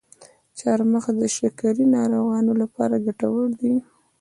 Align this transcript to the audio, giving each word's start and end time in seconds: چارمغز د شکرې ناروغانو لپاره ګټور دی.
چارمغز 0.57 1.15
د 1.21 1.25
شکرې 1.37 1.85
ناروغانو 1.95 2.51
لپاره 2.61 2.95
ګټور 3.05 3.47
دی. 3.61 3.73